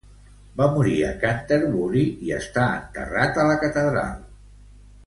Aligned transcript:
Va 0.61 0.67
morir 0.77 0.95
a 1.09 1.11
Canterbury 1.25 2.07
i 2.29 2.35
està 2.41 2.65
enterrat 2.81 3.39
a 3.45 3.47
la 3.53 3.61
catedral. 3.67 4.27